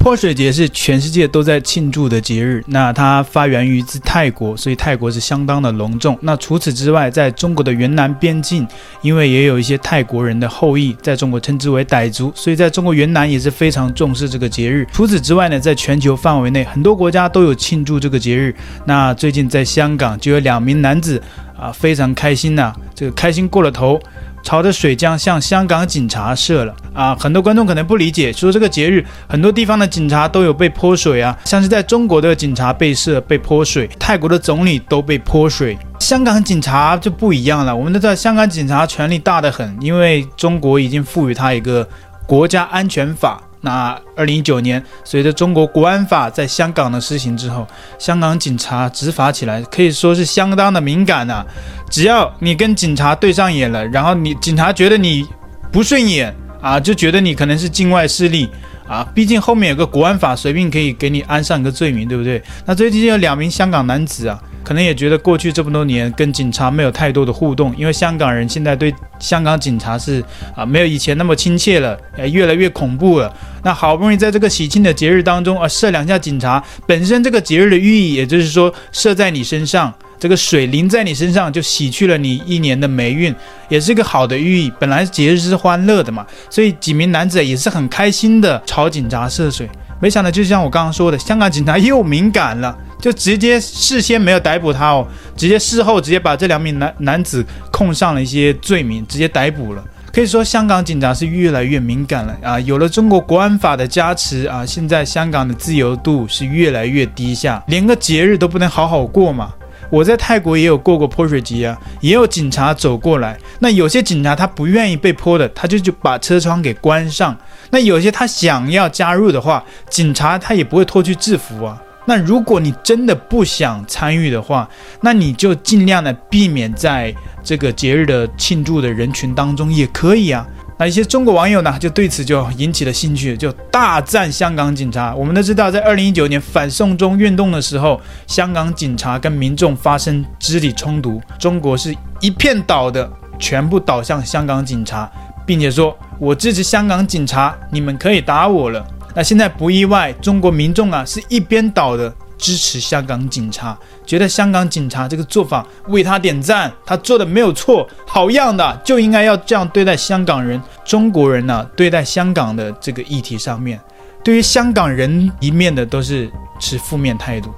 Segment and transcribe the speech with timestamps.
[0.00, 2.64] 泼水节是全世界都在庆祝的节日。
[2.68, 6.18] 那它发源于自泰国，所以泰国是相当的隆重。
[6.22, 8.66] 那除此之外，在中国的云南边境，
[9.02, 14.86] 因为也有一些泰国人的后裔，在中国称之为傣族，所以在中国云南也是非常重视这个节日。
[14.90, 18.54] 除此之外呢，在全球范围内，很多国家都有庆祝这个节日。
[18.86, 21.22] 那最近在香港就有两名男子
[21.54, 24.00] 啊，非常开心呐、这个开心过了头。
[24.42, 27.14] 朝着水枪向香港警察射了啊！
[27.14, 37.74] 很多观众可能不理解，说这个节日很多地方的警察都有被泼水啊，像是在中国的警察被射、被泼水，泰国的总理都被泼水，香港警察就不一样了。
[37.74, 41.86] 我们都知道，香港警察权力大得很，因为中国已经赋予他一个
[42.26, 43.42] 国家安全法。
[43.60, 47.66] 那二零一九年，随着中国国安法在香港的施行之后，
[47.98, 51.44] 香港警察执法起来可以说是相当的敏感呐、
[51.90, 55.26] 只要你跟警察对上眼了，然后你警察觉得你
[55.70, 58.48] 不顺眼啊，就觉得你可能是境外势力
[58.88, 59.06] 啊。
[59.14, 62.42] 毕竟后面有个国安法，随便可以给你安上一个罪名，对不对？
[62.64, 64.42] 那最近有两名香港男子啊。
[64.62, 70.22] 可能也觉得过去这么多年跟警察没有太多的互动，因为香港人现在对香港警察是
[70.54, 73.32] 啊没有以前那么亲切了，呃越来越恐怖了。
[73.62, 83.34] 那好不容易在这个喜庆的节日当中啊射两下警察，本身这个节日的寓意，也就是说射在你身上，这个水淋在你身上就洗去了你一年的霉运，
[83.68, 84.72] 也是一个好的寓意。
[84.78, 89.68] 本来节日是欢乐的嘛，所以几名男子也是很开心的朝警察射水。
[90.00, 92.76] 没想到就像我刚刚说的，香港警察又敏感了。
[93.00, 99.82] 就直接事先没有逮捕他哦，直接事后直接把这两名男男子控上了一些罪名，直接逮捕了。
[100.12, 102.60] 可以说香港警察是越来越敏感了啊！
[102.60, 109.54] 有了中国国安法的加持啊，现在香港的自由度是越来越低下，连个节日都不能好好过嘛。
[109.88, 117.34] 我在泰国也有过过泼水节啊，也有警察走过来，那有些警察他不愿意被泼的，他就就把车窗给关上。
[117.70, 121.80] 那有些他想要加入的话，警察他也不会脱去制服啊。
[122.06, 124.68] 那如果你真的不想参与的话，
[125.02, 130.44] 那你就尽量的避免在这个节日的庆祝的人群当中也可以啊。
[130.78, 135.14] 那一些中国网友呢，就对此就引起了兴趣，就大赞香港警察。
[135.14, 143.08] 我们都知道，在二零一九年反送中运动的时候，香港警察跟民众发生肢体冲突，中国是一片倒的，
[143.38, 145.08] 全部倒向香港警察，
[145.50, 160.62] 并且说：“我支持香港警察，你们可以打我了。”那现在不意外，中国民众啊是一边倒的支持香港警察，觉得香港警察这个做法为他点赞，他做的没有错，好样的，就应该要这样对待香港人。
[160.84, 163.80] 中国人呢、对待香港的这个议题上面，
[164.22, 167.52] 对于香港人一面的都是持负面态度，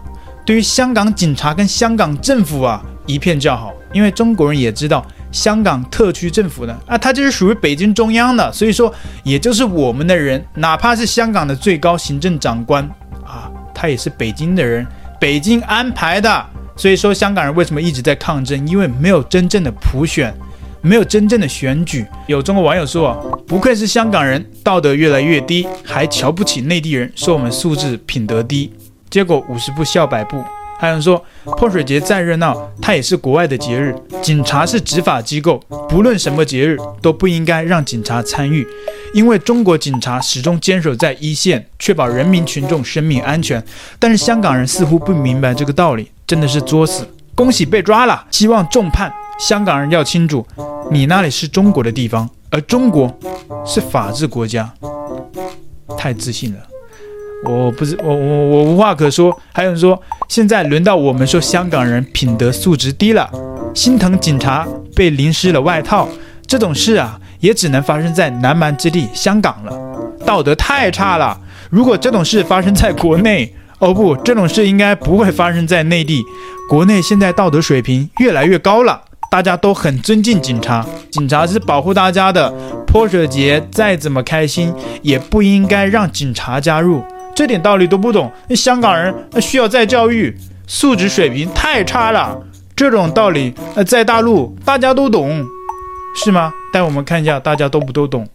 [0.46, 5.04] 对于香港警察跟香港政府啊一片叫好，因为中国人也知道。
[5.32, 6.78] 香港特区政府的？
[6.86, 8.94] 啊，他就是属于北京中央的，所以说
[9.24, 12.84] 也就是我们的人，哪怕是香港的最高行政长官
[13.24, 14.86] 啊，他也是北京的人，
[15.18, 16.46] 北京安排的。
[16.76, 18.66] 所以说香港人为什么一直在抗争？
[18.66, 20.34] 因为没有真正的普选，
[20.80, 22.06] 没有真正的选举。
[22.26, 23.14] 有中国网友说，
[23.46, 28.72] 不愧是香港人，道德越来越低，还瞧不起内地人，说我们素质品德低。
[29.10, 30.42] 结果五十步笑百步。
[30.82, 33.94] 还有人说，泼水节再热闹，它也是国外的节日。
[34.20, 35.56] 警察是执法机构，
[35.88, 38.66] 不论什么节日都不应该让警察参与，
[39.14, 43.64] 因为中国警察始终坚守在一线，确保人民群众生命安全。
[44.00, 47.06] 但是香港人似乎不明白这个道理，真的是作死。
[47.36, 49.14] 恭喜被抓了，希望重判。
[49.38, 50.44] 香港人要清楚，
[50.90, 53.16] 你那里是中国的地方，而中国
[53.64, 54.74] 是法治国家。
[55.96, 56.71] 太自信了。
[57.44, 59.36] 我不是我我我无话可说。
[59.52, 63.28] 还有人说，现在轮到我们说香港人品德素质低了，
[63.74, 66.08] 心疼警察被淋湿了外套，
[66.46, 69.76] 这种事啊，也只能发生在南蛮之地香港了，
[70.24, 71.38] 道德太差了。
[71.70, 76.22] 如果这种事发生在国内，哦不，这种事应该不会发生在内地。
[76.68, 82.52] 国内现在道德水平越来越高了，大家都很尊敬警察，警察是保护大家的。
[82.86, 87.02] 泼水节再怎么开心，也不应该让警察加入。
[87.34, 90.36] 这点道理都不懂，那香港人需要再教育，
[90.66, 92.38] 素质水平太差了。
[92.74, 95.44] 这种道理，呃，在大陆大家都懂，
[96.14, 96.52] 是吗？
[96.72, 98.26] 带我们看一下，大家都不都懂？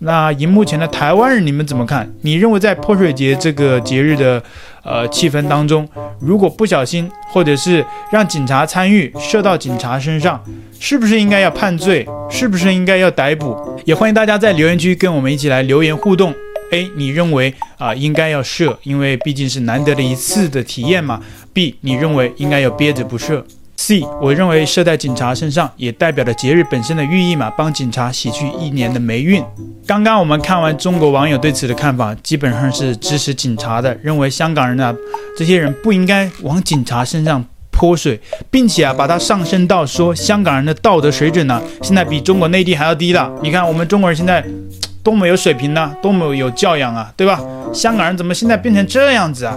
[0.00, 2.12] 那荧幕前的台湾人，你们怎么看？
[2.22, 4.42] 你认为在泼水节这个节日的
[4.82, 5.88] 呃气氛当中，
[6.20, 10.42] 如果不小心，或者是让警察参与射到警察身上，
[10.78, 12.06] 是不是应该要判罪？
[12.28, 13.56] 是不是应该要逮捕？
[13.84, 16.34] 也欢迎大家在留言区跟我们一起来留言互动。
[16.72, 21.20] A，你认为啊、呃、应该要射，因为毕竟是难得的一次的体验嘛。
[21.52, 23.44] B，你认为应该要憋着不射。
[23.76, 29.44] C，我认为射在警察身上也代表了节日本身的寓意嘛，帮警察洗去一年的霉运。
[29.86, 34.94] 刚刚我们看完中国网友对此的看法，基本上是支持警察的，认为香港人呢，
[35.36, 38.18] 这些人不应该往警察身上泼水，
[38.50, 43.30] 并且啊，把它上升到说香港人的道德水准呢，现在比中国内地还要低了。
[43.42, 44.42] 你看我们中国人现在
[45.04, 47.38] 多么有水平呢，多么有教养啊，对吧？
[47.74, 49.56] 香港人怎么现在变成这样子啊？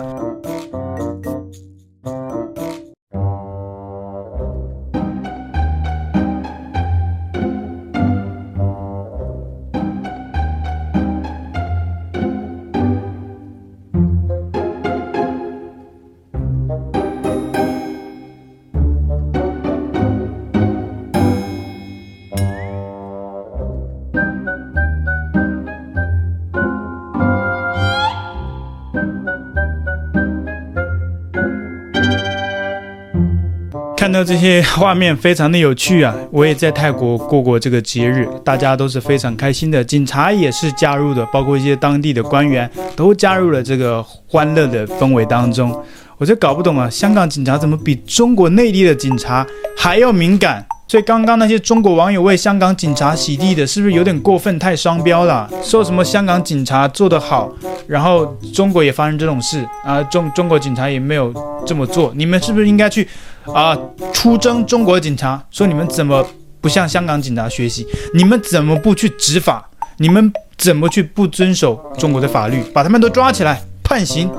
[34.18, 36.12] 到这些画面非常的有趣啊！
[36.32, 45.72] 我也在泰国过过这个节日，大家都是非常开心的，警察也是加入的，包括一些当地的官员都加入了这个欢乐的氛围当中。
[46.18, 49.46] 我就搞不懂啊，香港警察怎么比中国内地的警察
[49.78, 50.66] 还要敏感？
[50.88, 55.48] 所以刚刚那些中国网友为香港警察洗地的，是不是有点过分，太双标了？
[55.62, 57.52] 说什么香港警察做得好，
[57.88, 60.04] 然后中国也发生这种事啊？
[60.04, 61.34] 中中国警察也没有
[61.66, 63.08] 这么做，你们是不是应该去
[63.46, 63.78] 啊
[64.14, 65.42] 出征中国警察？
[65.50, 66.26] 说你们怎么
[66.60, 67.88] 不向香港警察学习？
[68.14, 69.68] 你们怎么不去执法？
[69.98, 72.62] 你们怎么去不遵守中国的法律？
[72.74, 74.30] 把他们都抓起来判刑？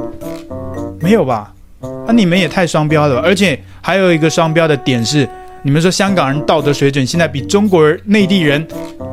[1.01, 1.53] 没有吧？
[1.81, 3.21] 那、啊、你们也太双标了！
[3.21, 5.29] 而且还有一个双标的点是。
[5.65, 8.67] 你们说香港人道德水准现在比中国人、内地人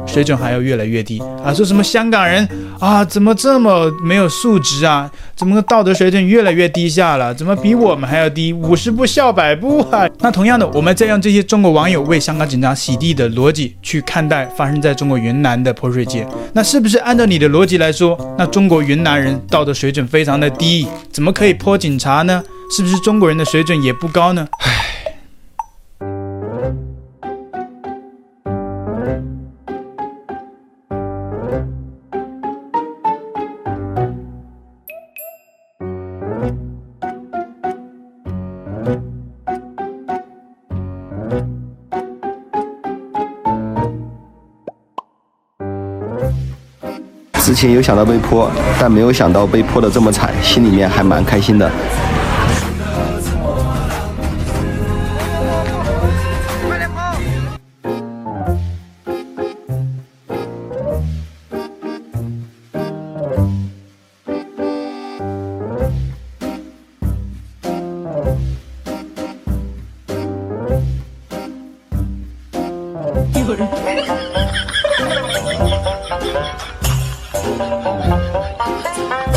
[0.05, 1.53] 水准还要越来越低啊？
[1.53, 2.47] 说什么香港人
[2.79, 5.09] 啊，怎么这么没有素质啊？
[5.35, 7.33] 怎么个道德水准越来越低下了？
[7.33, 8.53] 怎么比我们还要低？
[8.53, 10.07] 五十步笑百步啊！
[10.19, 22.43] 那同样的，我们再用这些中国网友为香港警察洗地的逻辑去看待发生在中国云南的泼水节，那是不是按照你的逻辑来说，那中国云南人道德水准非常的低，怎么可以泼警察呢？
[22.75, 24.47] 是不是中国人的水准也不高呢？
[24.59, 24.84] 唉。
[47.45, 48.49] 之前有想到被泼，
[48.79, 51.71] 但没有想到被泼的这么惨，心里面还蛮开心的。
[77.47, 79.34] 嗯。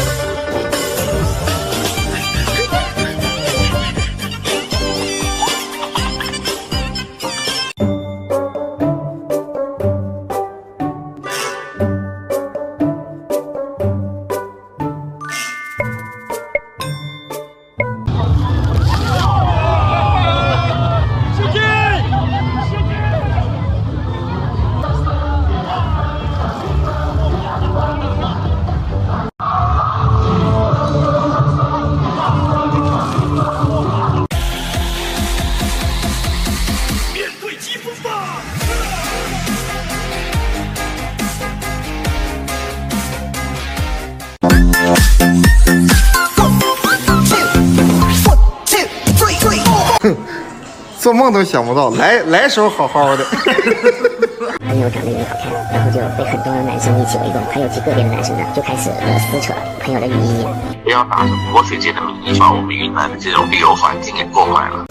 [50.99, 53.25] 做梦都想不到，来来时候好好的。
[54.69, 60.45] 朋友长得有点好看，然后就被很多男生一起围攻，还有极个别的男生呢就开始呃撕扯朋友的雨衣。
[60.85, 64.85] 不要打着泼水节的名义，把我们云南的这种旅游环境给破坏了。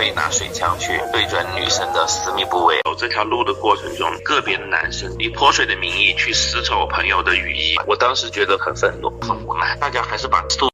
[0.00, 2.80] 会拿水枪去对准女生的私密部位。
[2.84, 9.76] 走这条路的过程中，个别的男生以泼水的名义去撕扯我朋友的雨衣，我当时觉得很愤怒，很无奈。
[9.78, 10.40] 大家还是把